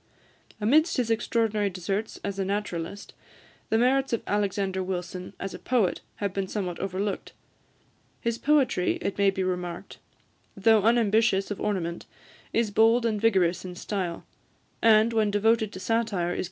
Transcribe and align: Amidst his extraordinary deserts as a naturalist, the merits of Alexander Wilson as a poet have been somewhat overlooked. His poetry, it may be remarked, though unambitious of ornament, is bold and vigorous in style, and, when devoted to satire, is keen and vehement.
Amidst 0.59 0.97
his 0.97 1.11
extraordinary 1.11 1.69
deserts 1.69 2.19
as 2.23 2.39
a 2.39 2.43
naturalist, 2.43 3.13
the 3.69 3.77
merits 3.77 4.11
of 4.13 4.23
Alexander 4.25 4.81
Wilson 4.81 5.33
as 5.39 5.53
a 5.53 5.59
poet 5.59 6.01
have 6.15 6.33
been 6.33 6.47
somewhat 6.47 6.79
overlooked. 6.79 7.33
His 8.19 8.39
poetry, 8.39 8.95
it 8.99 9.19
may 9.19 9.29
be 9.29 9.43
remarked, 9.43 9.99
though 10.57 10.81
unambitious 10.81 11.51
of 11.51 11.61
ornament, 11.61 12.07
is 12.51 12.71
bold 12.71 13.05
and 13.05 13.21
vigorous 13.21 13.63
in 13.63 13.75
style, 13.75 14.25
and, 14.81 15.13
when 15.13 15.29
devoted 15.29 15.71
to 15.73 15.79
satire, 15.79 16.01
is 16.01 16.09
keen 16.09 16.19
and 16.19 16.29
vehement. 16.29 16.37